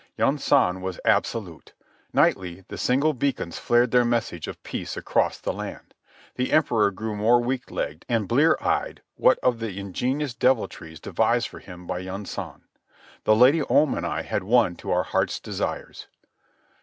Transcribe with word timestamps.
Yunsan 0.17 0.81
was 0.81 0.99
absolute. 1.05 1.73
Nightly 2.11 2.65
the 2.69 2.77
single 2.79 3.13
beacons 3.13 3.59
flared 3.59 3.91
their 3.91 4.03
message 4.03 4.47
of 4.47 4.63
peace 4.63 4.97
across 4.97 5.37
the 5.37 5.53
land. 5.53 5.93
The 6.37 6.51
Emperor 6.51 6.89
grew 6.89 7.15
more 7.15 7.39
weak 7.39 7.69
legged 7.69 8.07
and 8.09 8.27
blear 8.27 8.57
eyed 8.61 9.03
what 9.13 9.37
of 9.43 9.59
the 9.59 9.77
ingenious 9.79 10.33
deviltries 10.33 10.99
devised 10.99 11.47
for 11.47 11.59
him 11.59 11.85
by 11.85 11.99
Yunsan. 11.99 12.63
The 13.25 13.35
Lady 13.35 13.61
Om 13.61 13.93
and 13.93 14.07
I 14.07 14.23
had 14.23 14.41
won 14.43 14.75
to 14.77 14.89
our 14.89 15.03
hearts' 15.03 15.39
desires. 15.39 16.07